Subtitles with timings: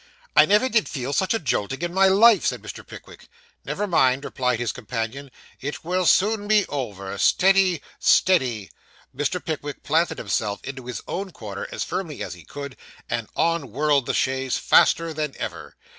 [0.35, 2.83] 'I never did feel such a jolting in my life,' said Mr.
[2.83, 3.27] Pickwick.
[3.65, 7.15] 'Never mind,' replied his companion, 'it will soon be over.
[7.19, 8.71] Steady, steady.'
[9.15, 9.45] Mr.
[9.45, 12.77] Pickwick planted himself into his own corner, as firmly as he could;
[13.11, 15.75] and on whirled the chaise faster than ever.